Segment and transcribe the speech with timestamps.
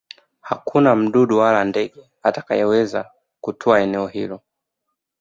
[0.41, 1.93] Hakuna hata mdudu wala ndege
[2.23, 3.11] atakayeweza
[3.41, 4.41] kutua eneo hilo